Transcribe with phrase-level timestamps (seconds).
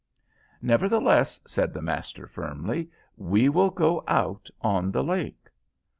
[0.63, 5.47] "Nevertheless," said the master, firmly, "we will go out on the lake."